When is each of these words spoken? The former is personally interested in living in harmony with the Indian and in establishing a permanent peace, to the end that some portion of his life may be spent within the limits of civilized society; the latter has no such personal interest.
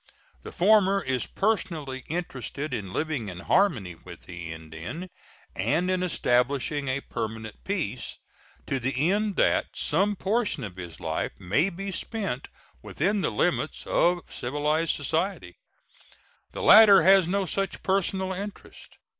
The 0.41 0.51
former 0.51 1.03
is 1.03 1.27
personally 1.27 2.03
interested 2.07 2.73
in 2.73 2.91
living 2.91 3.29
in 3.29 3.41
harmony 3.41 3.93
with 3.93 4.21
the 4.21 4.51
Indian 4.51 5.09
and 5.55 5.91
in 5.91 6.01
establishing 6.01 6.87
a 6.87 7.01
permanent 7.01 7.63
peace, 7.63 8.17
to 8.65 8.79
the 8.79 9.11
end 9.11 9.35
that 9.35 9.67
some 9.75 10.15
portion 10.15 10.63
of 10.63 10.75
his 10.77 10.99
life 10.99 11.33
may 11.37 11.69
be 11.69 11.91
spent 11.91 12.47
within 12.81 13.21
the 13.21 13.29
limits 13.29 13.85
of 13.85 14.21
civilized 14.27 14.95
society; 14.95 15.59
the 16.51 16.63
latter 16.63 17.03
has 17.03 17.27
no 17.27 17.45
such 17.45 17.83
personal 17.83 18.33
interest. 18.33 18.97